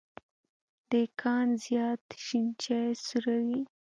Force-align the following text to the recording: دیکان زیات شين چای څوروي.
دیکان 0.91 1.47
زیات 1.63 2.05
شين 2.23 2.47
چای 2.63 2.89
څوروي. 3.05 3.61